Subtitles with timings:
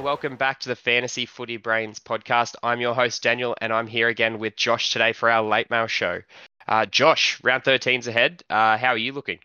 [0.00, 2.54] welcome back to the Fantasy Footy Brains podcast.
[2.62, 5.86] I'm your host, Daniel, and I'm here again with Josh today for our late mail
[5.88, 6.22] show.
[6.66, 8.42] Uh, Josh, round 13's ahead.
[8.48, 9.40] Uh, how are you looking?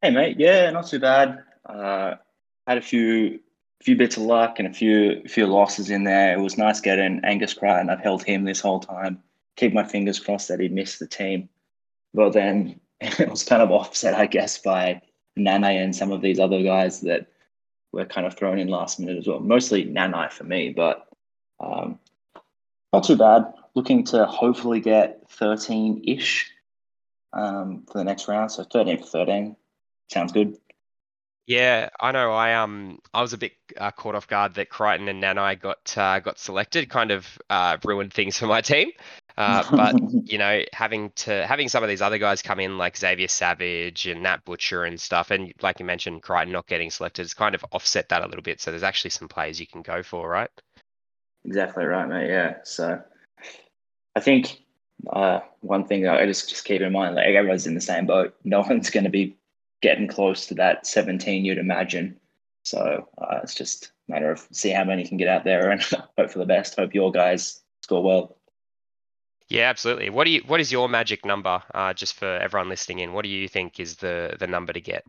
[0.00, 0.36] Hey, mate.
[0.40, 1.44] Yeah, not too bad.
[1.64, 2.14] Uh,
[2.66, 3.38] had a few
[3.82, 6.36] few bits of luck and a few few losses in there.
[6.36, 7.88] It was nice getting Angus Crichton.
[7.88, 9.22] I've held him this whole time.
[9.56, 11.48] Keep my fingers crossed that he'd miss the team.
[12.14, 15.02] But then it was kind of offset, I guess, by
[15.38, 17.28] Nanai and some of these other guys that
[17.92, 19.40] were kind of thrown in last minute as well.
[19.40, 21.06] Mostly Nanai for me, but
[21.60, 21.98] um,
[22.92, 23.52] not too bad.
[23.74, 26.50] Looking to hopefully get 13 ish
[27.32, 28.50] um, for the next round.
[28.50, 29.56] So 13 for 13
[30.08, 30.56] sounds good.
[31.46, 32.32] Yeah, I know.
[32.32, 35.98] I um I was a bit uh, caught off guard that Crichton and Nanai got
[35.98, 36.88] uh, got selected.
[36.88, 38.92] Kind of uh, ruined things for my team.
[39.36, 39.94] Uh, but
[40.30, 44.06] you know, having to having some of these other guys come in like Xavier Savage
[44.06, 47.54] and Nat Butcher and stuff, and like you mentioned, Crichton not getting selected, it's kind
[47.54, 48.60] of offset that a little bit.
[48.60, 50.50] So there's actually some players you can go for, right?
[51.44, 52.28] Exactly right, mate.
[52.28, 52.56] Yeah.
[52.62, 53.02] So
[54.14, 54.62] I think
[55.10, 58.34] uh, one thing I just just keep in mind, like everyone's in the same boat.
[58.44, 59.36] No one's going to be
[59.80, 62.18] getting close to that 17 you'd imagine.
[62.64, 65.82] So uh, it's just a matter of see how many can get out there and
[66.18, 66.76] hope for the best.
[66.76, 68.36] Hope your guys score well.
[69.52, 70.08] Yeah, absolutely.
[70.08, 70.40] What do you?
[70.46, 71.62] What is your magic number?
[71.74, 74.80] Uh, just for everyone listening in, what do you think is the the number to
[74.80, 75.04] get?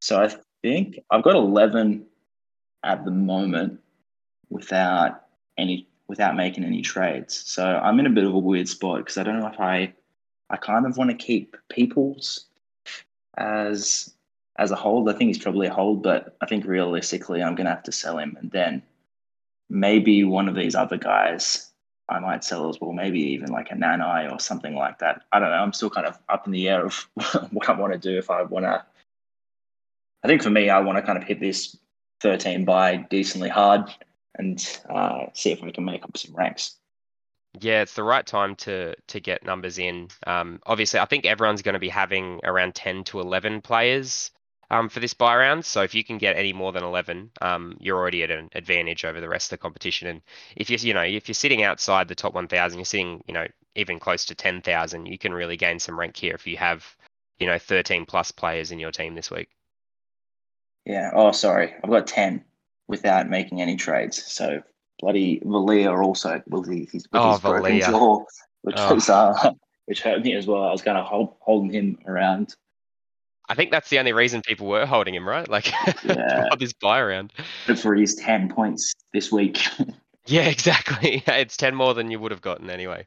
[0.00, 0.30] So I
[0.62, 2.06] think I've got eleven
[2.84, 3.80] at the moment
[4.50, 5.24] without
[5.58, 7.42] any without making any trades.
[7.44, 9.92] So I'm in a bit of a weird spot because I don't know if I
[10.48, 12.44] I kind of want to keep people's
[13.36, 14.14] as
[14.58, 15.08] as a hold.
[15.08, 18.16] I think he's probably a hold, but I think realistically I'm gonna have to sell
[18.16, 18.84] him and then
[19.68, 21.71] maybe one of these other guys
[22.08, 25.22] I might sell as well, maybe even like a Nanai or something like that.
[25.32, 25.56] I don't know.
[25.56, 26.94] I'm still kind of up in the air of
[27.50, 28.18] what I want to do.
[28.18, 28.84] If I want to,
[30.22, 31.76] I think for me, I want to kind of hit this
[32.20, 33.92] 13 by decently hard
[34.36, 36.76] and uh, see if we can make up some ranks.
[37.60, 40.08] Yeah, it's the right time to to get numbers in.
[40.26, 44.30] Um, obviously, I think everyone's going to be having around 10 to 11 players
[44.72, 45.64] um, for this buy round.
[45.64, 49.04] So if you can get any more than 11, um, you're already at an advantage
[49.04, 50.08] over the rest of the competition.
[50.08, 50.22] And
[50.56, 53.46] if you're, you know, if you're sitting outside the top 1,000, you're sitting, you know,
[53.76, 56.96] even close to 10,000, you can really gain some rank here if you have,
[57.38, 59.50] you know, 13 plus players in your team this week.
[60.86, 61.10] Yeah.
[61.14, 61.74] Oh, sorry.
[61.84, 62.42] I've got 10
[62.88, 64.24] without making any trades.
[64.32, 64.62] So
[65.00, 68.24] bloody Valia also with his, with oh, his broken jaw,
[68.62, 68.94] which oh.
[68.94, 69.52] was uh,
[69.86, 70.62] which hurt me as well.
[70.62, 72.54] I was kind of hold, holding him around
[73.52, 75.46] I think that's the only reason people were holding him, right?
[75.46, 75.70] Like
[76.04, 76.48] yeah.
[76.58, 77.34] this buy around.
[77.76, 79.62] For his ten points this week.
[80.26, 81.22] yeah, exactly.
[81.26, 83.06] It's ten more than you would have gotten anyway.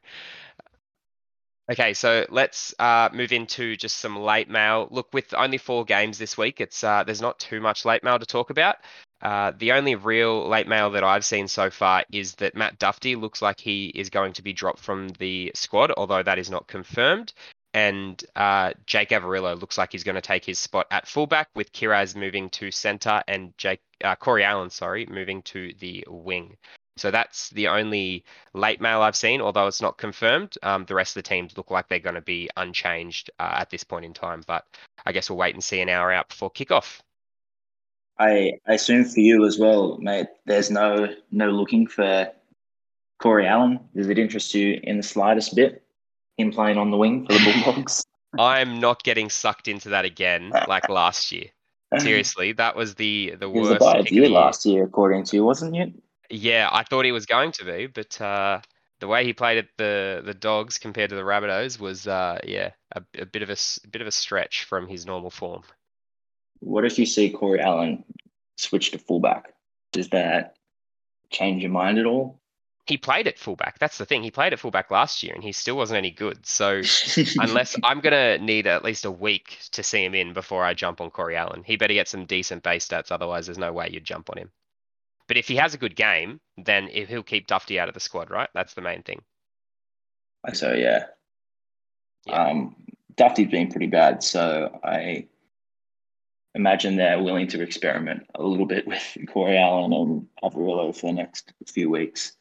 [1.68, 4.86] Okay, so let's uh, move into just some late mail.
[4.92, 8.20] Look, with only four games this week, it's uh, there's not too much late mail
[8.20, 8.76] to talk about.
[9.20, 13.16] Uh, the only real late mail that I've seen so far is that Matt Dufty
[13.20, 16.68] looks like he is going to be dropped from the squad, although that is not
[16.68, 17.32] confirmed
[17.76, 21.74] and uh, Jake Averillo looks like he's going to take his spot at fullback with
[21.74, 26.56] Kiraz moving to centre and Jake uh, Corey Allen, sorry, moving to the wing.
[26.96, 30.56] So that's the only late mail I've seen, although it's not confirmed.
[30.62, 33.68] Um, the rest of the teams look like they're going to be unchanged uh, at
[33.68, 34.42] this point in time.
[34.46, 34.64] But
[35.04, 37.00] I guess we'll wait and see an hour out before kickoff.
[38.18, 40.28] I, assume for you as well, mate.
[40.46, 42.32] There's no no looking for
[43.18, 43.80] Corey Allen.
[43.94, 45.85] Does it interest you in the slightest bit?
[46.36, 48.04] Him playing on the wing for the Bulldogs.
[48.38, 51.46] I'm not getting sucked into that again like last year.
[51.98, 53.80] Seriously, that was the the he worst.
[53.80, 55.92] Was the year last year, according to you, wasn't it?
[56.28, 58.60] Yeah, I thought he was going to be, but uh,
[58.98, 62.70] the way he played at the the Dogs compared to the Rabbitohs was, uh, yeah,
[62.92, 65.62] a, a, bit of a, a bit of a stretch from his normal form.
[66.60, 68.04] What if you see Corey Allen
[68.56, 69.54] switch to fullback?
[69.92, 70.56] Does that
[71.30, 72.40] change your mind at all?
[72.86, 73.78] He played at fullback.
[73.80, 74.22] That's the thing.
[74.22, 76.46] He played at fullback last year and he still wasn't any good.
[76.46, 76.82] So
[77.38, 81.00] unless I'm gonna need at least a week to see him in before I jump
[81.00, 81.64] on Corey Allen.
[81.66, 84.50] He better get some decent base stats, otherwise there's no way you'd jump on him.
[85.26, 88.30] But if he has a good game, then he'll keep Dufty out of the squad,
[88.30, 88.48] right?
[88.54, 89.22] That's the main thing.
[90.52, 91.06] So yeah.
[92.26, 92.50] yeah.
[92.50, 92.76] Um,
[93.16, 95.26] Dufty's been pretty bad, so I
[96.54, 101.14] imagine they're willing to experiment a little bit with Corey Allen and Averillo for the
[101.14, 102.36] next few weeks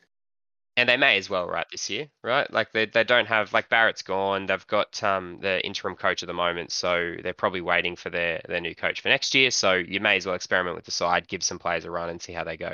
[0.77, 2.51] and they may as well, right, this year, right?
[2.51, 4.45] Like they, they don't have like Barrett's gone.
[4.45, 8.42] They've got um, the interim coach at the moment, so they're probably waiting for their
[8.48, 9.51] their new coach for next year.
[9.51, 12.22] So you may as well experiment with the side, give some players a run, and
[12.22, 12.74] see how they go.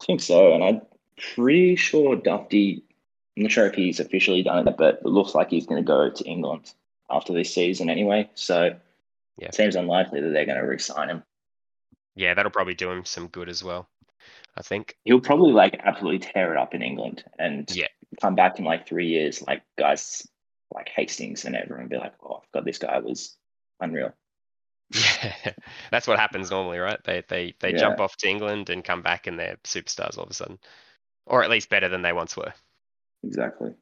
[0.00, 0.82] I think so, and I'm
[1.34, 2.82] pretty sure Dufty.
[3.36, 5.86] I'm not sure if he's officially done it, but it looks like he's going to
[5.86, 6.72] go to England
[7.08, 8.28] after this season anyway.
[8.34, 8.76] So
[9.38, 9.46] yeah.
[9.48, 11.22] it seems unlikely that they're going to re-sign him.
[12.16, 13.88] Yeah, that'll probably do him some good as well.
[14.58, 17.86] I think he'll probably like absolutely tear it up in England and Yeah.
[18.20, 20.26] come back in like three years, like guys
[20.74, 23.36] like Hastings and everyone be like, oh, God, this guy was
[23.80, 24.12] unreal.
[24.90, 25.52] Yeah,
[25.90, 27.02] that's what happens normally, right?
[27.04, 27.78] They they they Yeah.
[27.78, 30.58] jump off to England and come back and they're superstars all of a sudden,
[31.26, 32.52] or at least better than they once were.
[33.22, 33.74] Exactly.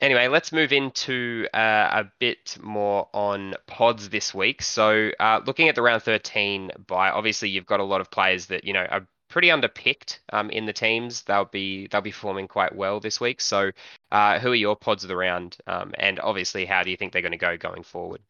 [0.00, 4.60] Anyway, let's move into uh, a bit more on pods this week.
[4.60, 8.46] So, uh, looking at the round 13 by, obviously you've got a lot of players
[8.46, 11.22] that you know are pretty underpicked um, in the teams.
[11.22, 13.40] They'll be they'll be performing quite well this week.
[13.40, 13.72] So,
[14.12, 15.56] uh, who are your pods of the round?
[15.66, 18.20] Um, and obviously, how do you think they're going to go going forward?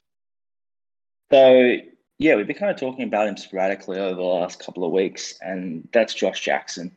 [1.30, 1.76] So
[2.18, 5.34] yeah, we've been kind of talking about him sporadically over the last couple of weeks,
[5.42, 6.90] and that's Josh Jackson.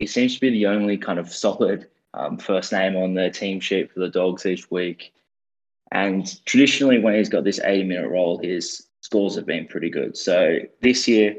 [0.00, 3.60] He seems to be the only kind of solid um, first name on the team
[3.60, 5.12] sheet for the Dogs each week.
[5.92, 10.16] And traditionally, when he's got this 80 minute role, his scores have been pretty good.
[10.16, 11.36] So this year,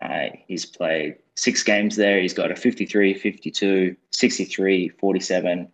[0.00, 2.20] uh, he's played six games there.
[2.20, 5.68] He's got a 53, 52, 63, 47,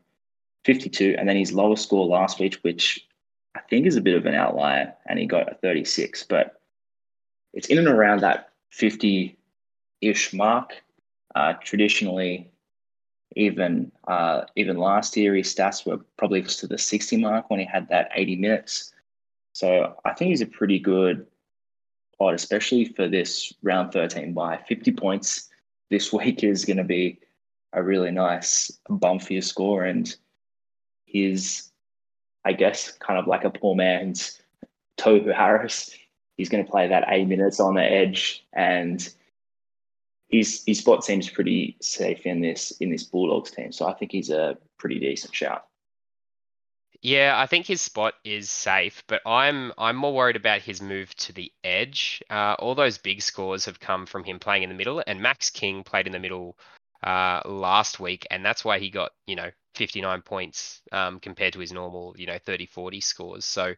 [0.64, 3.06] 52, and then his lowest score last week, which
[3.54, 6.60] I think is a bit of an outlier, and he got a 36, but
[7.54, 9.38] it's in and around that 50
[10.02, 10.74] ish mark.
[11.34, 12.50] Uh, traditionally,
[13.34, 17.58] even uh, even last year, his stats were probably close to the 60 mark when
[17.58, 18.92] he had that 80 minutes.
[19.54, 21.26] So I think he's a pretty good
[22.18, 25.48] pod, especially for this round 13 by 50 points
[25.90, 27.20] this week is going to be
[27.72, 29.84] a really nice bump for your score.
[29.84, 30.14] And
[31.06, 31.70] his,
[32.44, 34.40] I guess, kind of like a poor man's
[34.98, 35.90] Tohu Harris.
[36.36, 39.08] He's going to play that eight minutes on the edge, and
[40.28, 43.70] his his spot seems pretty safe in this in this Bulldogs team.
[43.70, 45.66] So I think he's a pretty decent shout.
[47.04, 51.14] Yeah, I think his spot is safe, but I'm I'm more worried about his move
[51.16, 52.22] to the edge.
[52.30, 55.50] Uh, all those big scores have come from him playing in the middle, and Max
[55.50, 56.56] King played in the middle
[57.02, 61.60] uh, last week, and that's why he got you know 59 points um, compared to
[61.60, 63.44] his normal you know 30 40 scores.
[63.44, 63.74] So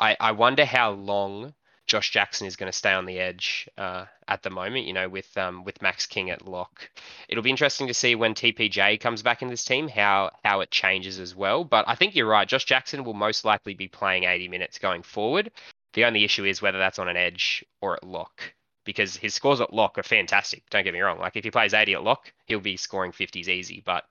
[0.00, 1.54] I I wonder how long
[1.90, 4.86] Josh Jackson is going to stay on the edge uh, at the moment.
[4.86, 6.88] You know, with um, with Max King at lock,
[7.28, 10.70] it'll be interesting to see when TPJ comes back in this team how how it
[10.70, 11.64] changes as well.
[11.64, 12.46] But I think you're right.
[12.46, 15.50] Josh Jackson will most likely be playing 80 minutes going forward.
[15.94, 18.54] The only issue is whether that's on an edge or at lock,
[18.84, 20.62] because his scores at lock are fantastic.
[20.70, 21.18] Don't get me wrong.
[21.18, 23.82] Like if he plays 80 at lock, he'll be scoring 50s easy.
[23.84, 24.04] But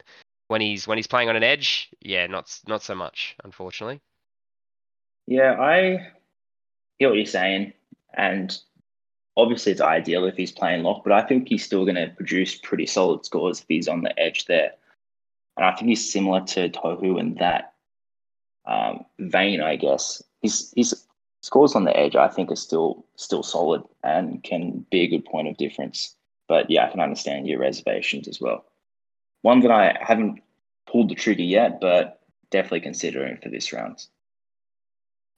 [0.50, 4.02] when he's when he's playing on an edge, yeah, not not so much, unfortunately.
[5.28, 6.12] Yeah, I
[7.00, 7.74] hear what you're saying,
[8.14, 8.58] and
[9.38, 12.56] obviously it's ideal if he's playing lock, but I think he's still going to produce
[12.56, 14.74] pretty solid scores if he's on the edge there.
[15.58, 17.74] And I think he's similar to Tohu in that
[18.66, 20.22] um, vein, I guess.
[20.42, 21.06] His his
[21.42, 25.26] scores on the edge, I think, are still still solid and can be a good
[25.26, 26.16] point of difference.
[26.48, 28.66] But yeah, I can understand your reservations as well.
[29.42, 30.42] One that I haven't
[30.88, 34.06] pulled the trigger yet, but definitely considering for this round.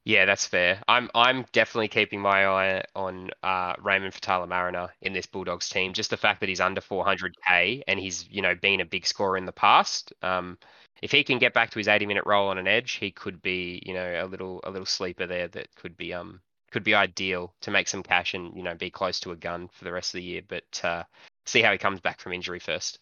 [0.03, 0.81] Yeah, that's fair.
[0.88, 5.94] I'm I'm definitely keeping my eye on uh, Raymond Faitala-Mariner in this Bulldogs team.
[5.94, 9.38] Just the fact that he's under 400k and he's you know been a big scorer
[9.38, 10.12] in the past.
[10.24, 10.58] Um,
[11.03, 13.43] if he can get back to his 80 minute role on an edge, he could
[13.43, 16.41] be you know a little a little sleeper there that could be um
[16.72, 19.70] could be ideal to make some cash and you know be close to a gun
[19.72, 20.41] for the rest of the year.
[20.48, 21.03] But uh,
[21.46, 22.98] see how he comes back from injury first.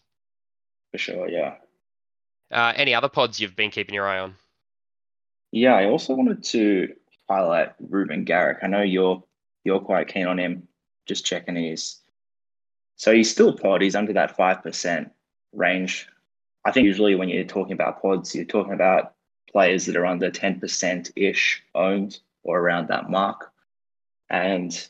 [0.92, 1.54] For sure, yeah.
[2.50, 4.34] Uh, any other pods you've been keeping your eye on?
[5.52, 6.94] Yeah, I also wanted to
[7.28, 8.58] highlight Reuben Garrick.
[8.62, 9.22] I know you're
[9.64, 10.68] you're quite keen on him.
[11.06, 11.96] Just checking his.
[12.96, 13.82] So he's still pod.
[13.82, 15.10] He's under that five percent
[15.52, 16.08] range.
[16.64, 19.14] I think usually when you're talking about pods, you're talking about
[19.50, 23.52] players that are under ten percent ish owned or around that mark.
[24.28, 24.88] And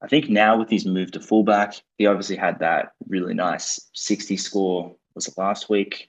[0.00, 4.36] I think now with his move to fullback, he obviously had that really nice 60
[4.36, 6.08] score was it last week.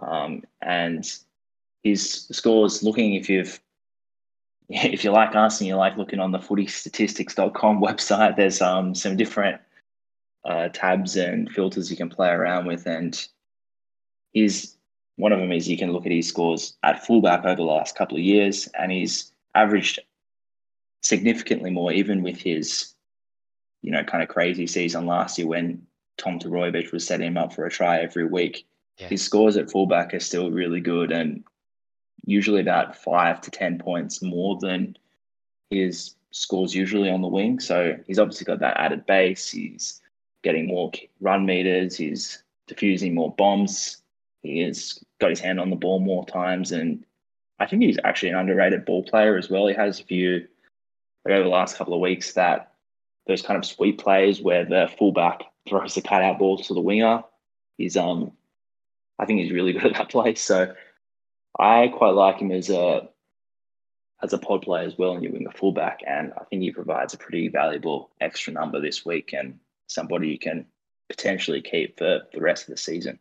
[0.00, 1.08] Um, and
[1.82, 3.60] his scores looking if you've
[4.68, 9.16] if you like us and you like looking on the footystatistics.com website there's um, some
[9.16, 9.60] different
[10.44, 13.28] uh, tabs and filters you can play around with and
[14.32, 14.76] his
[15.16, 17.94] one of them is you can look at his scores at fullback over the last
[17.96, 20.00] couple of years and he's averaged
[21.02, 22.94] significantly more even with his
[23.82, 25.84] you know kind of crazy season last year when
[26.16, 28.64] Tom Trbojevic was setting him up for a try every week
[28.98, 29.08] Yeah.
[29.08, 31.44] his scores at fullback are still really good and
[32.24, 34.96] usually about five to 10 points more than
[35.70, 37.60] his scores usually on the wing.
[37.60, 39.50] So he's obviously got that added base.
[39.50, 40.00] He's
[40.42, 40.90] getting more
[41.20, 41.96] run meters.
[41.96, 43.98] He's diffusing more bombs.
[44.42, 46.72] He has got his hand on the ball more times.
[46.72, 47.04] And
[47.58, 49.66] I think he's actually an underrated ball player as well.
[49.66, 50.46] He has a few
[51.28, 52.72] over the last couple of weeks that
[53.26, 57.22] those kind of sweep plays where the fullback throws the cutout balls to the winger.
[57.78, 58.32] He's um,
[59.18, 60.34] I think he's really good at that play.
[60.34, 60.74] So
[61.58, 63.08] I quite like him as a
[64.22, 66.00] as a pod player as well, and your winger fullback.
[66.06, 70.38] And I think he provides a pretty valuable extra number this week and somebody you
[70.38, 70.66] can
[71.08, 73.18] potentially keep for the rest of the season.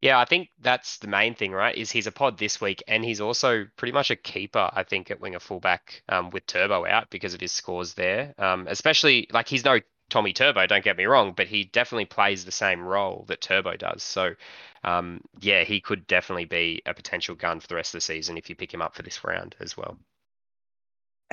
[0.00, 1.76] Yeah, I think that's the main thing, right?
[1.76, 5.12] Is he's a pod this week, and he's also pretty much a keeper, I think,
[5.12, 8.34] at winger fullback um, with Turbo out because of his scores there.
[8.36, 9.78] Um, especially like he's no
[10.12, 13.76] Tommy Turbo, don't get me wrong, but he definitely plays the same role that Turbo
[13.76, 14.02] does.
[14.02, 14.34] So,
[14.84, 18.36] um, yeah, he could definitely be a potential gun for the rest of the season
[18.36, 19.96] if you pick him up for this round as well.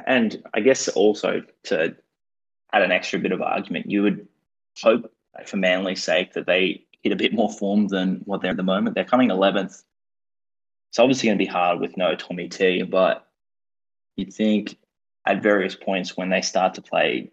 [0.06, 1.96] And I guess also to
[2.72, 4.28] add an extra bit of argument, you would
[4.82, 5.12] hope
[5.46, 8.64] for Manly's sake that they hit a bit more form than what they're at the
[8.64, 8.96] moment.
[8.96, 9.84] They're coming 11th.
[10.90, 13.28] It's obviously going to be hard with no Tommy T, but
[14.16, 14.78] you'd think
[15.26, 17.32] at various points when they start to play,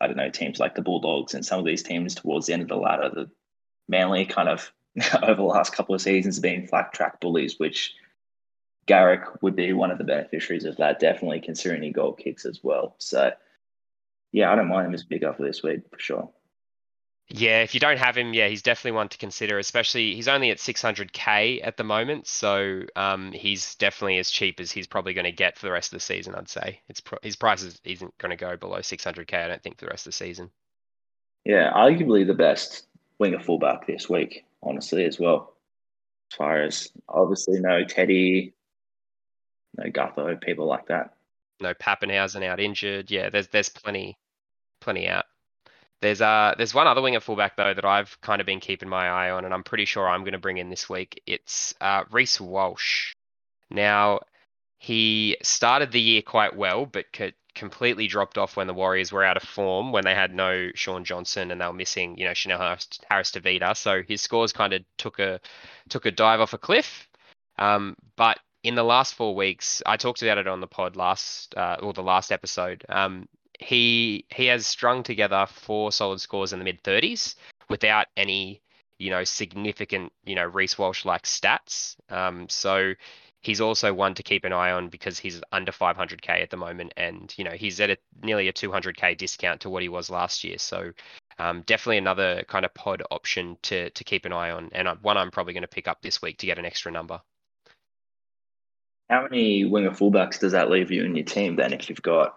[0.00, 2.62] I don't know, teams like the Bulldogs and some of these teams towards the end
[2.62, 3.30] of the ladder, the
[3.88, 4.70] Manly kind of
[5.22, 7.94] over the last couple of seasons have been flat track bullies, which
[8.86, 12.60] Garrick would be one of the beneficiaries of that, definitely considering he goal kicks as
[12.62, 12.94] well.
[12.98, 13.32] So,
[14.32, 16.30] yeah, I don't mind him as big up for this week for sure.
[17.30, 19.58] Yeah, if you don't have him, yeah, he's definitely one to consider.
[19.58, 24.70] Especially he's only at 600k at the moment, so um, he's definitely as cheap as
[24.70, 26.34] he's probably going to get for the rest of the season.
[26.34, 29.34] I'd say it's pro- his price is, isn't going to go below 600k.
[29.34, 30.50] I don't think for the rest of the season.
[31.44, 32.86] Yeah, arguably the best
[33.18, 35.54] winger fullback this week, honestly, as well.
[36.30, 38.52] As far as obviously no Teddy,
[39.76, 41.14] no Gutho, people like that.
[41.60, 43.10] No Papenhuyzen out injured.
[43.10, 44.18] Yeah, there's there's plenty,
[44.80, 45.24] plenty out.
[46.00, 49.08] There's uh there's one other winger fullback though that I've kind of been keeping my
[49.08, 51.22] eye on, and I'm pretty sure I'm going to bring in this week.
[51.26, 53.14] It's uh, Reece Walsh.
[53.70, 54.20] Now
[54.78, 59.24] he started the year quite well, but co- completely dropped off when the Warriors were
[59.24, 62.34] out of form, when they had no Shaun Johnson and they were missing, you know,
[62.34, 63.76] Chanel Harris, Harris Tavita.
[63.76, 65.40] So his scores kind of took a
[65.88, 67.08] took a dive off a cliff.
[67.58, 71.54] Um, but in the last four weeks, I talked about it on the pod last
[71.56, 72.84] uh, or the last episode.
[72.88, 77.34] Um, he he has strung together four solid scores in the mid 30s
[77.68, 78.62] without any
[78.98, 81.96] you know significant you know Reece Walsh like stats.
[82.08, 82.94] Um, so
[83.40, 86.92] he's also one to keep an eye on because he's under 500k at the moment,
[86.96, 90.44] and you know he's at a, nearly a 200k discount to what he was last
[90.44, 90.58] year.
[90.58, 90.92] So
[91.38, 95.16] um, definitely another kind of pod option to to keep an eye on, and one
[95.16, 97.20] I'm probably going to pick up this week to get an extra number.
[99.08, 102.36] How many winger fullbacks does that leave you in your team then if you've got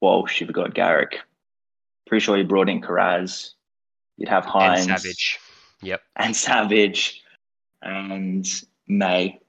[0.00, 1.20] Walsh, you've got Garrick.
[2.06, 3.54] Pretty sure you brought in Kiraz.
[4.18, 4.80] You'd have Hynes.
[4.80, 5.38] And Savage.
[5.80, 6.02] Yep.
[6.16, 7.22] And Savage.
[7.80, 8.46] And
[8.86, 9.40] May.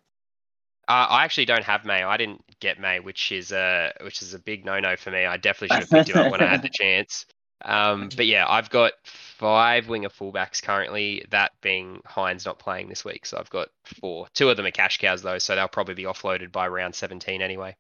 [0.88, 2.04] Uh, I actually don't have May.
[2.04, 5.26] I didn't get May, which is a which is a big no no for me.
[5.26, 7.26] I definitely should have picked him up when I had the chance.
[7.64, 11.26] Um, but yeah, I've got five winger fullbacks currently.
[11.30, 14.28] That being Hynes not playing this week, so I've got four.
[14.34, 17.42] Two of them are cash cows though, so they'll probably be offloaded by round seventeen
[17.42, 17.78] anyway.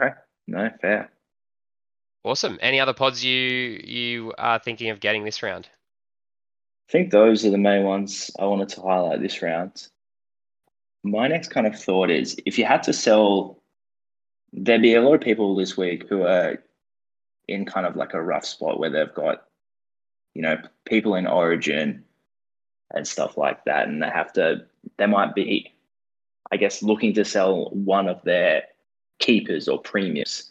[0.00, 0.14] Okay,
[0.46, 1.10] no fair.
[2.24, 2.58] Awesome.
[2.62, 5.68] Any other pods you you are thinking of getting this round?
[6.88, 9.88] I think those are the main ones I wanted to highlight this round.
[11.04, 13.62] My next kind of thought is if you had to sell,
[14.52, 16.62] there'd be a lot of people this week who are
[17.46, 19.44] in kind of like a rough spot where they've got,
[20.34, 20.56] you know,
[20.86, 22.02] people in origin
[22.94, 23.86] and stuff like that.
[23.86, 24.64] And they have to,
[24.96, 25.72] they might be,
[26.50, 28.64] I guess, looking to sell one of their
[29.18, 30.50] keepers or premiums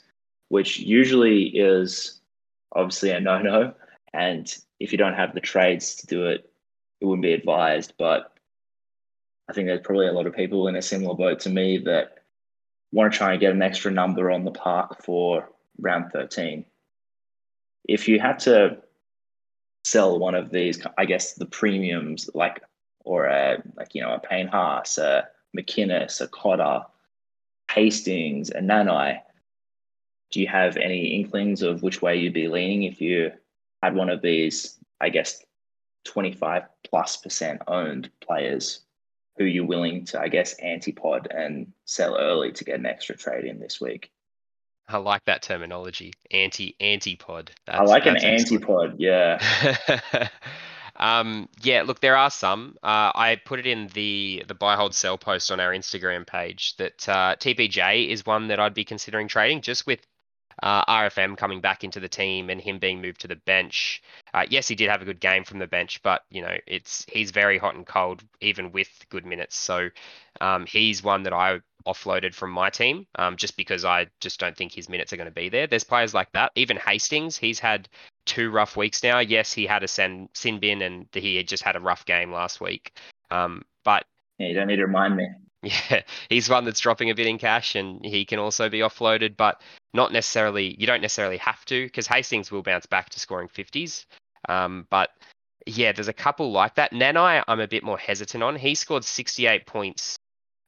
[0.53, 2.21] which usually is
[2.75, 3.73] obviously a no no.
[4.13, 6.47] And if you don't have the trades to do it,
[7.01, 7.93] it wouldn't be advised.
[7.97, 8.32] But
[9.49, 12.19] I think there's probably a lot of people in a similar boat to me that
[12.91, 16.63] want to try and get an extra number on the park for round 13.
[17.87, 18.77] If you had to
[19.83, 22.63] sell one of these, I guess the premiums, like,
[23.03, 26.85] or a, like, you know, a Payne Haas, a McInnes, a Cotter,
[27.69, 29.19] Hastings, a Nanai,
[30.31, 33.31] do you have any inklings of which way you'd be leaning if you
[33.81, 35.43] had one of these, I guess,
[36.05, 38.81] 25 plus percent owned players
[39.37, 43.45] who you're willing to, I guess, antipod and sell early to get an extra trade
[43.45, 44.11] in this week?
[44.87, 47.49] I like that terminology, anti antipod.
[47.67, 49.39] I like an antipod, yeah.
[50.97, 52.75] um, yeah, look, there are some.
[52.83, 56.75] Uh, I put it in the the buy hold sell post on our Instagram page
[56.77, 60.05] that uh, TPJ is one that I'd be considering trading just with
[60.61, 64.01] uh, RFM coming back into the team and him being moved to the bench.
[64.33, 67.05] Uh, yes, he did have a good game from the bench, but you know it's
[67.11, 69.55] he's very hot and cold even with good minutes.
[69.55, 69.89] So
[70.41, 74.55] um, he's one that I offloaded from my team um, just because I just don't
[74.55, 75.67] think his minutes are going to be there.
[75.67, 76.51] There's players like that.
[76.55, 77.89] Even Hastings, he's had
[78.25, 79.19] two rough weeks now.
[79.19, 82.31] Yes, he had a sin, sin bin and he had just had a rough game
[82.31, 82.97] last week.
[83.31, 84.05] Um, but
[84.39, 85.27] yeah, you don't need to remind me.
[85.89, 89.37] Yeah, he's one that's dropping a bit in cash and he can also be offloaded,
[89.37, 89.61] but
[89.93, 94.05] not necessarily, you don't necessarily have to because Hastings will bounce back to scoring 50s.
[94.49, 95.11] Um, but
[95.65, 96.91] yeah, there's a couple like that.
[96.91, 98.57] Nanai, I'm a bit more hesitant on.
[98.57, 100.17] He scored 68 points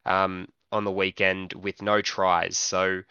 [0.06, 2.58] um, on the weekend with no tries.
[2.58, 3.02] So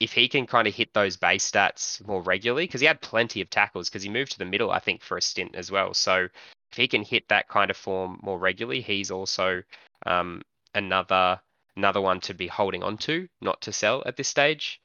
[0.00, 3.40] if he can kind of hit those base stats more regularly, because he had plenty
[3.40, 5.92] of tackles, because he moved to the middle, I think, for a stint as well.
[5.94, 6.28] So
[6.70, 9.62] if he can hit that kind of form more regularly, he's also
[10.06, 10.42] um,
[10.74, 11.40] another
[11.76, 14.80] another one to be holding on to, not to sell at this stage.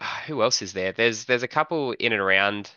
[0.26, 0.92] Who else is there?
[0.92, 2.70] There's there's a couple in and around,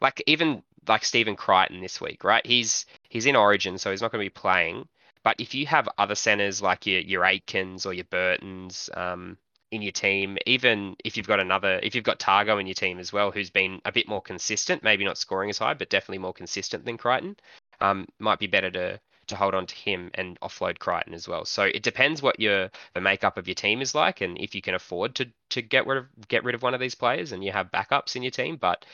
[0.00, 2.44] like even like Stephen Crichton this week, right?
[2.46, 4.88] He's he's in Origin, so he's not going to be playing.
[5.22, 9.38] But if you have other centers like your your Aitkens or your Burtons, um,
[9.74, 12.98] in your team, even if you've got another, if you've got Tago in your team
[12.98, 16.18] as well, who's been a bit more consistent, maybe not scoring as high, but definitely
[16.18, 17.36] more consistent than Crichton,
[17.80, 21.44] um, might be better to to hold on to him and offload Crichton as well.
[21.44, 24.62] So it depends what your the makeup of your team is like, and if you
[24.62, 27.44] can afford to to get rid of get rid of one of these players, and
[27.44, 28.56] you have backups in your team.
[28.56, 28.84] But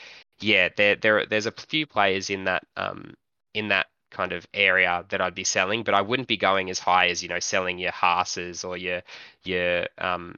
[0.40, 3.14] yeah, there there there's a few players in that um
[3.54, 6.78] in that kind of area that I'd be selling, but I wouldn't be going as
[6.78, 9.02] high as you know selling your Haases or your
[9.44, 10.34] your um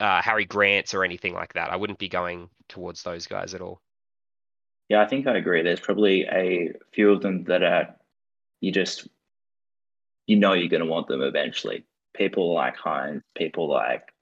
[0.00, 1.70] uh, Harry Grants or anything like that.
[1.70, 3.80] I wouldn't be going towards those guys at all.
[4.88, 5.62] Yeah, I think I agree.
[5.62, 7.94] There's probably a few of them that are
[8.60, 9.08] you just
[10.26, 11.84] you know you're going to want them eventually.
[12.14, 14.12] People like Hynes, people like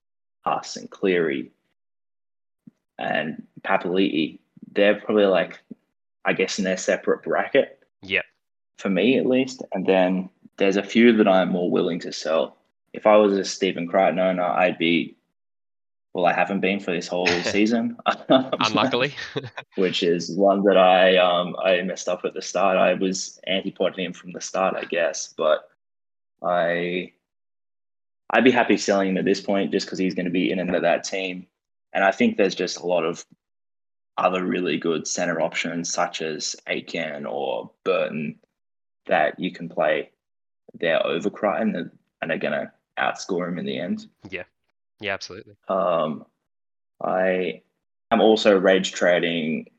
[0.44, 1.50] us and Cleary
[2.98, 4.38] and Papali'i,
[4.72, 5.60] they're probably like,
[6.24, 7.82] I guess, in their separate bracket.
[8.02, 8.22] Yeah.
[8.78, 9.62] For me, at least.
[9.72, 12.56] And then there's a few that I'm more willing to sell.
[12.92, 15.16] If I was a Stephen Crichton owner, I'd be
[16.12, 17.96] well, I haven't been for this whole season.
[18.28, 19.14] Unluckily.
[19.76, 22.76] which is one that I um I messed up at the start.
[22.76, 25.69] I was antipoding him from the start, I guess, but
[26.42, 27.12] I
[28.30, 30.58] I'd be happy selling him at this point just because he's going to be in
[30.58, 31.46] and out of that team.
[31.92, 33.24] And I think there's just a lot of
[34.16, 38.38] other really good center options such as Aitken or Burton
[39.06, 40.10] that you can play
[40.74, 41.90] there over Crichton
[42.22, 44.06] and are going to outscore him in the end.
[44.28, 44.44] Yeah.
[45.00, 45.56] Yeah, absolutely.
[45.68, 46.26] Um,
[47.02, 47.62] I
[48.10, 49.70] am also rage trading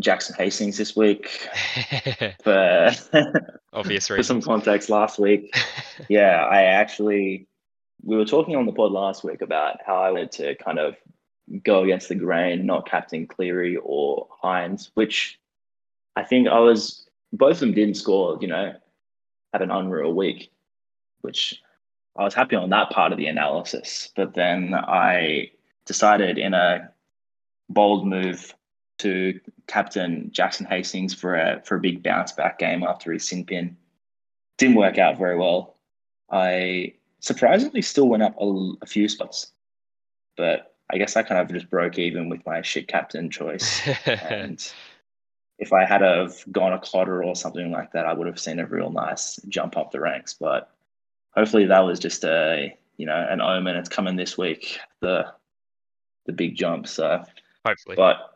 [0.00, 1.28] Jackson Hastings this week
[2.42, 2.90] for
[3.72, 4.90] obvious for some context.
[4.90, 5.54] Last week,
[6.08, 7.46] yeah, I actually
[8.02, 10.96] we were talking on the pod last week about how I wanted to kind of
[11.62, 15.38] go against the grain, not Captain Cleary or Hynes, which
[16.16, 18.38] I think I was both of them didn't score.
[18.40, 18.74] You know,
[19.52, 20.50] had an unreal week,
[21.20, 21.62] which
[22.16, 25.50] I was happy on that part of the analysis, but then I
[25.86, 26.90] decided in a
[27.68, 28.54] bold move
[28.98, 33.44] to captain Jackson Hastings for a for a big bounce back game after his sin
[33.44, 33.76] bin.
[34.58, 35.76] Didn't work out very well.
[36.30, 39.52] I surprisingly still went up a, a few spots,
[40.36, 43.80] but I guess I kind of just broke even with my shit captain choice.
[44.06, 44.72] and
[45.58, 48.58] if I had have gone a Cotter or something like that, I would have seen
[48.58, 50.34] a real nice jump up the ranks.
[50.34, 50.70] But
[51.34, 53.76] hopefully that was just a you know an omen.
[53.76, 54.78] It's coming this week.
[55.00, 55.32] The
[56.26, 56.86] the big jump.
[56.86, 57.22] So
[57.64, 58.33] hopefully, but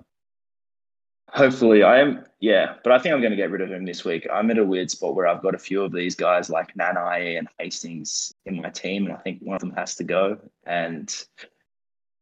[1.32, 2.24] hopefully I am.
[2.40, 4.26] Yeah, but I think I'm going to get rid of him this week.
[4.32, 7.36] I'm in a weird spot where I've got a few of these guys like Nanai
[7.36, 10.38] and Hastings in my team, and I think one of them has to go.
[10.64, 11.12] And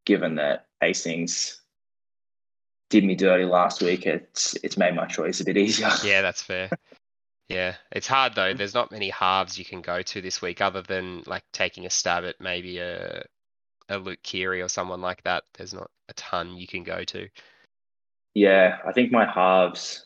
[0.07, 1.61] given that Hastings
[2.88, 5.90] did me dirty last week, it's it's made my choice a bit easier.
[6.05, 6.71] Yeah, that's fair.
[7.49, 8.55] Yeah, it's hard though.
[8.55, 11.90] There's not many halves you can go to this week other than like taking a
[11.90, 13.25] stab at maybe a
[13.88, 15.45] a Luke Keary or someone like that.
[15.55, 17.29] There's not a ton you can go to.
[18.37, 20.05] Yeah, I think my halves.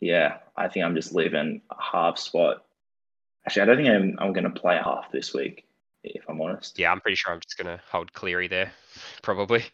[0.00, 2.64] Yeah, I think I'm just leaving a half spot.
[3.46, 5.68] Actually, I don't think I'm I'm going to play half this week,
[6.02, 6.80] if I'm honest.
[6.80, 8.72] Yeah, I'm pretty sure I'm just going to hold Cleary there,
[9.22, 9.64] probably.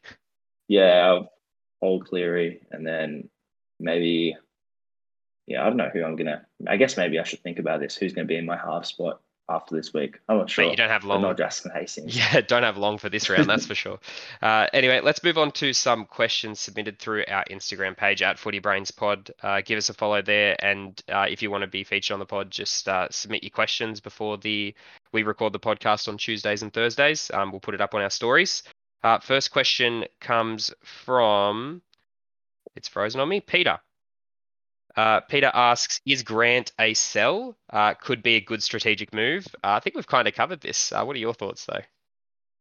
[0.68, 1.32] Yeah, I'll
[1.80, 3.30] hold Cleary, and then
[3.80, 4.36] maybe
[5.46, 6.44] yeah, I don't know who I'm gonna.
[6.68, 7.96] I guess maybe I should think about this.
[7.96, 10.18] Who's going to be in my half spot after this week?
[10.28, 10.64] I'm not sure.
[10.64, 11.22] You don't have long.
[11.22, 12.16] Not Jackson Hastings.
[12.22, 13.48] Yeah, don't have long for this round.
[13.48, 13.98] that's for sure.
[14.42, 18.58] Uh, anyway, let's move on to some questions submitted through our Instagram page at Footy
[18.58, 19.30] Brains Pod.
[19.42, 22.18] Uh, give us a follow there, and uh, if you want to be featured on
[22.18, 24.74] the pod, just uh, submit your questions before the
[25.12, 27.30] we record the podcast on Tuesdays and Thursdays.
[27.32, 28.64] Um, we'll put it up on our stories.
[29.04, 31.82] Uh, first question comes from.
[32.74, 33.78] It's frozen on me, Peter.
[34.96, 37.56] Uh, Peter asks, is Grant a sell?
[37.70, 39.46] Uh, could be a good strategic move.
[39.64, 40.92] Uh, I think we've kind of covered this.
[40.92, 41.80] Uh, what are your thoughts, though?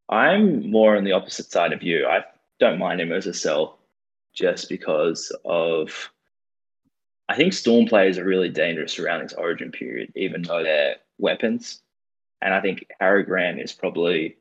[0.10, 2.06] I'm more on the opposite side of you.
[2.06, 2.24] I
[2.60, 3.80] don't mind him as a sell.
[4.34, 6.10] just because of
[7.30, 11.82] I think Storm players are really dangerous around this origin period, even though they're weapons.
[12.42, 14.36] And I think Harry Grant is probably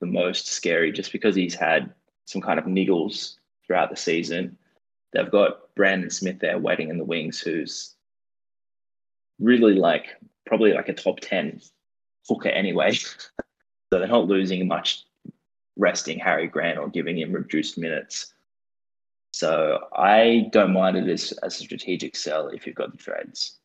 [0.00, 1.92] the most scary just because he's had
[2.24, 4.56] some kind of niggles throughout the season.
[5.14, 7.94] They've got Brandon Smith there waiting in the wings, who's
[9.38, 11.60] really like probably like a top 10
[12.28, 12.92] hooker anyway.
[12.94, 13.20] so
[13.90, 15.04] they're not losing much
[15.76, 18.32] resting Harry Grant or giving him reduced minutes.
[19.32, 23.58] So I don't mind it as, as a strategic sell if you've got the trades.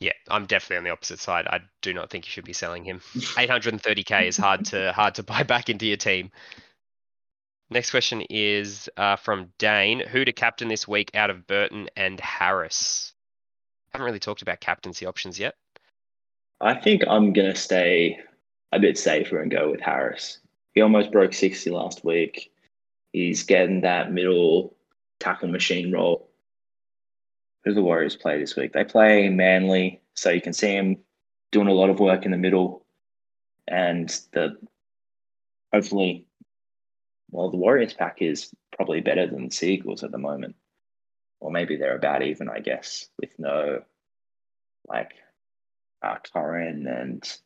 [0.00, 1.46] Yeah, I'm definitely on the opposite side.
[1.46, 3.00] I do not think you should be selling him.
[3.14, 6.30] 830k is hard to hard to buy back into your team.
[7.70, 10.00] Next question is uh, from Dane.
[10.00, 13.12] Who to captain this week out of Burton and Harris?
[13.92, 15.54] Haven't really talked about captaincy options yet.
[16.60, 18.18] I think I'm gonna stay
[18.72, 20.38] a bit safer and go with Harris.
[20.74, 22.52] He almost broke 60 last week.
[23.12, 24.74] He's getting that middle
[25.20, 26.28] tackle machine role.
[27.64, 28.72] Who do the Warriors play this week?
[28.72, 30.98] They play Manly, so you can see him
[31.52, 32.84] doing a lot of work in the middle,
[33.68, 34.56] and the
[35.72, 36.24] hopefully,
[37.30, 40.56] well, the Warriors pack is probably better than the Seagulls at the moment,
[41.40, 43.82] or maybe they're about even, I guess, with no
[44.88, 45.12] like
[46.02, 47.38] uh, and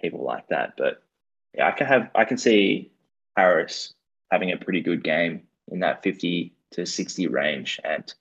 [0.00, 0.74] people like that.
[0.76, 1.02] But
[1.54, 2.90] yeah, I can have I can see
[3.36, 3.94] Harris
[4.30, 8.12] having a pretty good game in that fifty to sixty range, and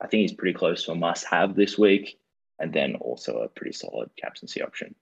[0.00, 2.18] I think he's pretty close to a must have this week,
[2.58, 4.94] and then also a pretty solid captaincy option.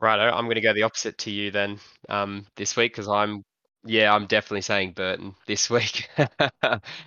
[0.00, 1.78] Right, I'm going to go the opposite to you then
[2.10, 3.42] um, this week because I'm,
[3.86, 6.08] yeah, I'm definitely saying Burton this week.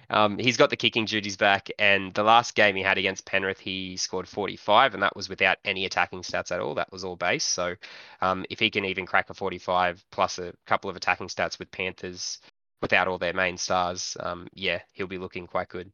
[0.09, 3.59] um, he's got the kicking duties back, and the last game he had against Penrith,
[3.59, 6.75] he scored 45, and that was without any attacking stats at all.
[6.75, 7.45] That was all base.
[7.45, 7.75] So
[8.21, 11.71] um, if he can even crack a 45 plus a couple of attacking stats with
[11.71, 12.39] Panthers
[12.81, 15.91] without all their main stars, um, yeah, he'll be looking quite good.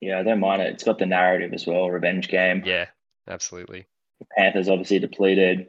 [0.00, 0.72] Yeah, I don't mind it.
[0.72, 2.62] It's got the narrative as well, revenge game.
[2.64, 2.86] Yeah,
[3.28, 3.86] absolutely.
[4.18, 5.68] The Panthers obviously depleted.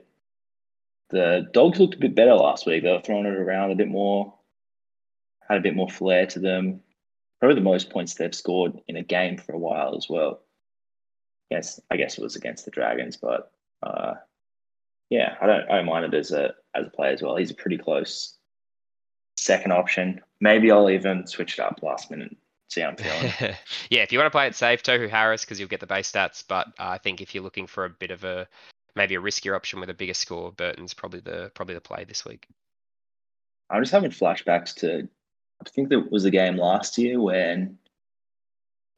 [1.11, 2.83] The Dogs looked a bit better last week.
[2.83, 4.33] They were throwing it around a bit more,
[5.47, 6.81] had a bit more flair to them.
[7.39, 10.41] Probably the most points they've scored in a game for a while as well.
[11.49, 13.51] Yes, I guess it was against the Dragons, but
[13.83, 14.13] uh,
[15.09, 17.35] yeah, I don't I don't mind it as a as a player as well.
[17.35, 18.37] He's a pretty close
[19.35, 20.21] second option.
[20.39, 22.37] Maybe I'll even switch it up last minute
[22.71, 23.33] see how I'm feeling.
[23.89, 26.11] yeah, if you want to play it safe, Tohu Harris because you'll get the base
[26.11, 26.43] stats.
[26.47, 28.47] But uh, I think if you're looking for a bit of a
[28.95, 32.25] maybe a riskier option with a bigger score, Burton's probably the probably the play this
[32.25, 32.47] week.
[33.69, 35.07] I'm just having flashbacks to
[35.65, 37.77] I think there was a game last year when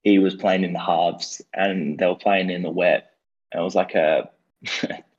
[0.04, 3.12] he was playing in the halves and they were playing in the wet.
[3.52, 4.30] And it was like a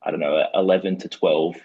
[0.03, 1.55] I don't know, 11 to 12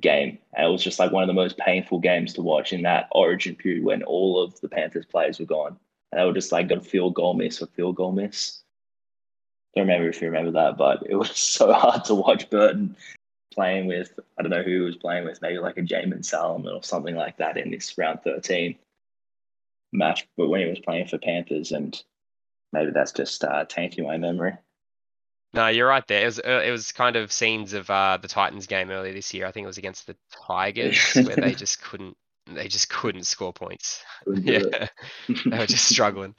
[0.00, 0.38] game.
[0.54, 3.08] And it was just like one of the most painful games to watch in that
[3.12, 5.78] origin period when all of the Panthers players were gone
[6.12, 8.61] and I would just like got a field goal miss or field goal miss.
[9.74, 12.96] Don't remember if you remember that, but it was so hard to watch Burton
[13.52, 16.72] playing with I don't know who he was playing with, maybe like a Jaeman Salmon
[16.72, 18.76] or something like that in this round thirteen
[19.92, 20.26] match.
[20.36, 22.00] But when he was playing for Panthers, and
[22.72, 24.54] maybe that's just uh, tainting my memory.
[25.54, 26.22] No, you're right there.
[26.22, 29.34] It was uh, it was kind of scenes of uh, the Titans game earlier this
[29.34, 29.46] year.
[29.46, 33.52] I think it was against the Tigers where they just couldn't they just couldn't score
[33.52, 34.02] points.
[34.26, 34.88] yeah,
[35.28, 36.34] they were just struggling.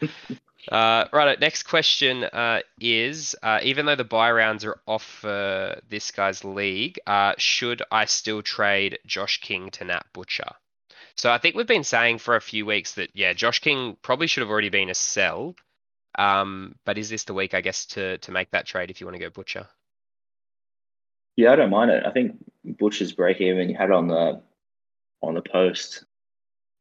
[0.71, 1.39] Uh, right.
[1.39, 6.43] Next question uh, is: uh, Even though the buy rounds are off for this guy's
[6.43, 10.51] league, uh, should I still trade Josh King to Nat Butcher?
[11.15, 14.27] So I think we've been saying for a few weeks that yeah, Josh King probably
[14.27, 15.55] should have already been a sell.
[16.15, 19.07] Um, but is this the week, I guess, to to make that trade if you
[19.07, 19.67] want to go Butcher?
[21.35, 22.05] Yeah, I don't mind it.
[22.05, 23.69] I think Butcher's break even.
[23.69, 24.41] You had on the
[25.21, 26.05] on the post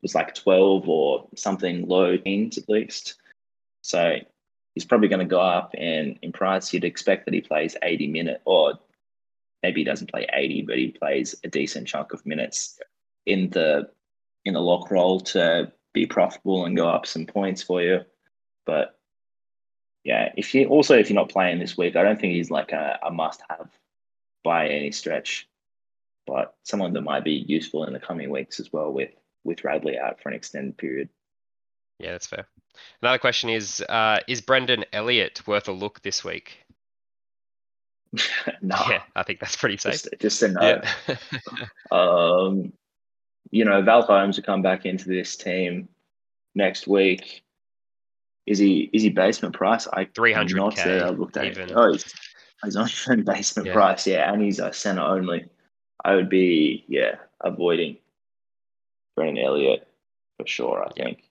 [0.03, 3.14] was like 12 or something low teens at least.
[3.83, 4.16] So
[4.75, 8.09] he's probably going to go up and in price you'd expect that he plays 80
[8.09, 8.75] minutes or
[9.62, 12.81] maybe he doesn't play 80 but he plays a decent chunk of minutes
[13.27, 13.90] in the
[14.45, 18.01] in the lock role to be profitable and go up some points for you
[18.64, 18.99] but
[20.05, 22.73] yeah if you also if you're not playing this week i don't think he's like
[22.73, 23.68] a, a must have
[24.42, 25.47] by any stretch
[26.27, 29.11] but someone that might be useful in the coming weeks as well with
[29.45, 31.09] with Radley out for an extended period.
[32.03, 32.47] Yeah, that's fair.
[33.01, 36.59] Another question is: uh, Is Brendan Elliott worth a look this week?
[38.61, 38.77] no.
[38.88, 40.03] Yeah, I think that's pretty safe.
[40.03, 40.83] Just, just a no.
[41.09, 41.17] Yeah.
[41.93, 42.73] um,
[43.53, 45.88] you know, Val Holmes will come back into this team
[46.57, 47.45] next week.
[48.47, 49.87] Is he is he basement price?
[49.87, 51.71] I three hundred not I looked at even.
[51.71, 51.77] It.
[51.77, 52.12] Oh, he's,
[52.65, 53.73] he's on basement yeah.
[53.75, 54.07] price.
[54.09, 55.45] Yeah, and he's a center only.
[56.05, 57.99] I would be yeah avoiding
[59.15, 59.87] Brendan Elliott
[60.37, 60.85] for sure.
[60.85, 61.23] I think.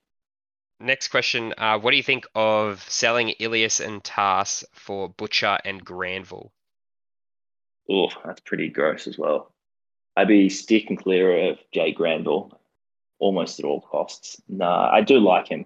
[0.81, 1.53] Next question.
[1.57, 6.51] Uh, what do you think of selling Ilias and Tass for Butcher and Granville?
[7.89, 9.53] Oh, that's pretty gross as well.
[10.15, 12.59] I'd be sticking clear of Jay Granville
[13.19, 14.41] almost at all costs.
[14.49, 15.65] Nah, I do like him,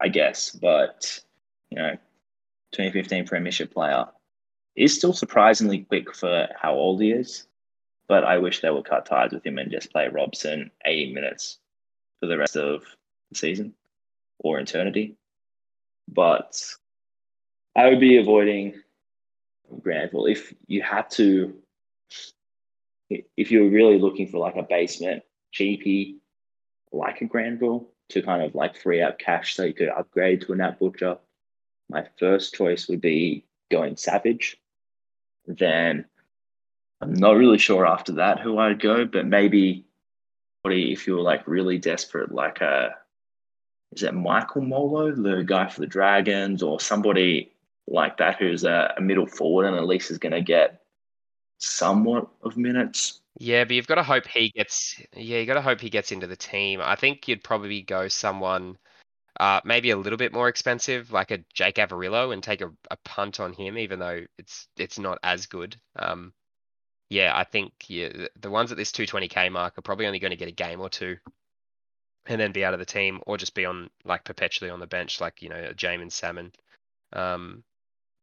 [0.00, 1.20] I guess, but
[1.70, 1.92] you know,
[2.72, 4.06] 2015 Premiership player
[4.76, 7.46] is still surprisingly quick for how old he is.
[8.08, 11.58] But I wish they would cut ties with him and just play Robson 80 minutes
[12.20, 12.82] for the rest of
[13.30, 13.74] the season
[14.42, 15.16] or eternity.
[16.08, 16.60] But
[17.74, 18.74] I would be avoiding
[19.80, 21.54] Granville if you had to.
[23.08, 26.16] If you were really looking for like a basement cheapie,
[26.92, 30.52] like a Granville, to kind of like free up cash so you could upgrade to
[30.52, 31.18] a Nat Butcher,
[31.90, 34.58] my first choice would be going Savage.
[35.46, 36.04] Then
[37.00, 39.84] I'm not really sure after that who I'd go, but maybe
[40.64, 42.94] if you were like really desperate, like a
[43.92, 47.52] is it Michael Molo, the guy for the Dragons, or somebody
[47.86, 50.82] like that who's a, a middle forward and at least is going to get
[51.58, 53.20] somewhat of minutes.
[53.38, 55.00] Yeah, but you've got to hope he gets.
[55.14, 56.80] Yeah, you got to hope he gets into the team.
[56.82, 58.76] I think you'd probably go someone,
[59.40, 62.96] uh, maybe a little bit more expensive, like a Jake Averillo, and take a, a
[63.04, 65.76] punt on him, even though it's it's not as good.
[65.96, 66.32] Um,
[67.08, 70.36] yeah, I think yeah, the ones at this 220k mark are probably only going to
[70.36, 71.16] get a game or two,
[72.26, 74.86] and then be out of the team, or just be on like perpetually on the
[74.86, 76.52] bench, like you know Jaeman Salmon.
[77.12, 77.64] Um,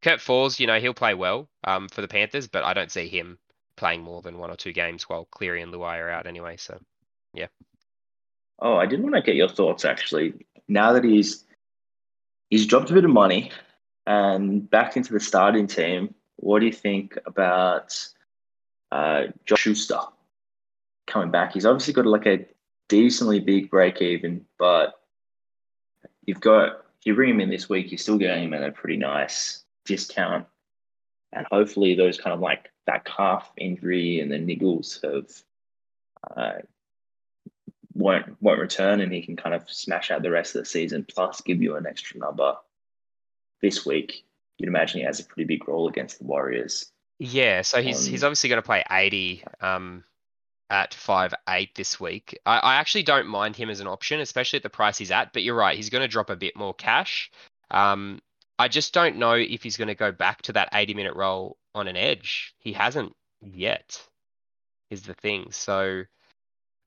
[0.02, 3.08] Kurt Falls, you know, he'll play well um, for the Panthers, but I don't see
[3.08, 3.38] him
[3.76, 6.56] playing more than one or two games while Cleary and Luai are out anyway.
[6.56, 6.78] So,
[7.34, 7.46] yeah.
[8.58, 10.34] Oh, I did want to get your thoughts actually.
[10.68, 11.44] Now that he's
[12.50, 13.50] he's dropped a bit of money
[14.06, 17.96] and back into the starting team, what do you think about
[18.92, 20.00] uh, Josh Schuster
[21.06, 21.52] coming back?
[21.52, 22.46] He's obviously got like a
[22.90, 25.00] decently big break even, but
[26.26, 28.72] you've got if you bring him in this week, you're still getting him at a
[28.72, 30.46] pretty nice discount.
[31.32, 35.30] And hopefully, those kind of like that calf injury and the niggles have
[36.36, 36.58] uh,
[37.94, 41.06] won't won't return, and he can kind of smash out the rest of the season.
[41.08, 42.56] Plus, give you an extra number
[43.62, 44.24] this week.
[44.58, 46.90] You'd imagine he has a pretty big role against the Warriors.
[47.18, 50.04] Yeah, so he's um, he's obviously going to play eighty um,
[50.70, 52.38] at five eight this week.
[52.46, 55.32] I, I actually don't mind him as an option, especially at the price he's at.
[55.32, 57.30] But you're right, he's going to drop a bit more cash.
[57.70, 58.20] Um,
[58.58, 61.56] I just don't know if he's going to go back to that 80 minute role
[61.74, 62.54] on an edge.
[62.58, 64.00] He hasn't yet,
[64.90, 65.50] is the thing.
[65.50, 66.04] So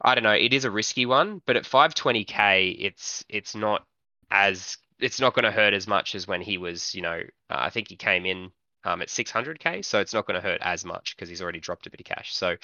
[0.02, 0.32] I don't know.
[0.32, 3.86] It is a risky one, but at 520k, it's it's not
[4.32, 6.94] as it's not going to hurt as much as when he was.
[6.96, 8.52] You know, uh, I think he came in
[8.84, 11.88] um, at 600k, so it's not going to hurt as much because he's already dropped
[11.88, 12.36] a bit of cash.
[12.36, 12.56] So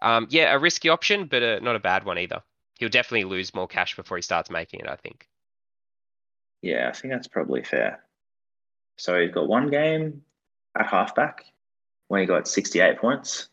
[0.00, 2.42] um, yeah, a risky option, but a, not a bad one either.
[2.78, 4.88] He'll definitely lose more cash before he starts making it.
[4.88, 5.28] I think.
[6.62, 8.02] Yeah, I think that's probably fair.
[8.96, 10.22] So he's got one game
[10.76, 11.44] at halfback
[12.08, 13.48] when he got 68 points.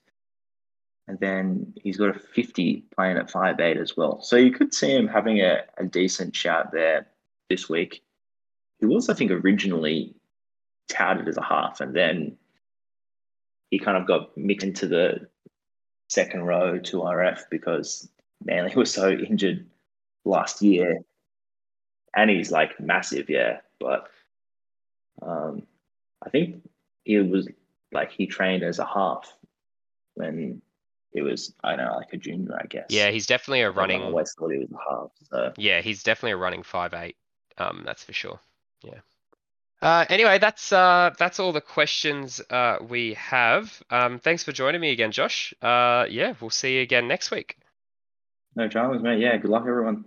[1.08, 4.22] And then he's got a 50 playing at 5'8 as well.
[4.22, 7.06] So you could see him having a, a decent shout there
[7.48, 8.02] this week.
[8.80, 10.16] He was, I think, originally
[10.90, 12.38] touted as a half, and then
[13.70, 15.28] he kind of got mixed into the
[16.08, 18.10] second row to RF because
[18.44, 19.66] Manly was so injured
[20.24, 21.02] last year.
[22.16, 23.60] And he's like massive, yeah.
[23.80, 24.10] But
[25.22, 25.64] um,
[26.26, 26.68] I think
[27.04, 27.48] he was
[27.92, 29.34] like he trained as a half
[30.14, 30.62] when
[31.14, 32.88] he was I don't know like a junior, I guess.
[32.90, 34.02] Yeah, he's definitely a running.
[34.02, 35.12] I always thought he was a half.
[35.30, 35.54] So.
[35.58, 37.18] Yeah, he's definitely a running five eight.
[37.58, 38.40] Um, that's for sure.
[38.82, 39.00] Yeah.
[39.86, 43.84] Uh, anyway, that's uh, that's all the questions uh, we have.
[43.92, 45.54] Um, thanks for joining me again, Josh.
[45.62, 47.60] Uh, yeah, we'll see you again next week.
[48.56, 49.20] No dramas, mate.
[49.20, 50.06] Yeah, good luck, everyone.